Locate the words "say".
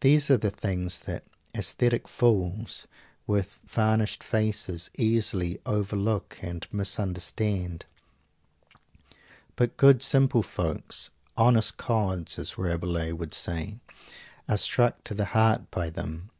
13.32-13.76